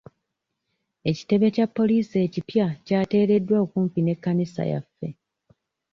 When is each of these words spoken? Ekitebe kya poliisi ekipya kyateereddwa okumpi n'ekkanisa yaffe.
Ekitebe 1.09 1.47
kya 1.55 1.65
poliisi 1.77 2.15
ekipya 2.25 2.65
kyateereddwa 2.85 3.57
okumpi 3.65 3.99
n'ekkanisa 4.01 4.63
yaffe. 4.71 5.07